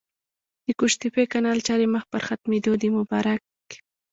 [0.65, 2.89] د قوشتېپې کانال چارې مخ پر ختمېدو دي!
[2.97, 3.41] مبارک